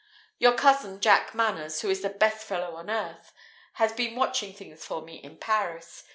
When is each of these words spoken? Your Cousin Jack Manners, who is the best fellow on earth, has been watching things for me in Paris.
Your 0.39 0.53
Cousin 0.53 0.99
Jack 0.99 1.35
Manners, 1.35 1.81
who 1.81 1.89
is 1.91 2.01
the 2.01 2.09
best 2.09 2.43
fellow 2.43 2.73
on 2.77 2.89
earth, 2.89 3.31
has 3.73 3.93
been 3.93 4.15
watching 4.15 4.51
things 4.51 4.83
for 4.83 5.03
me 5.03 5.17
in 5.17 5.37
Paris. 5.37 6.05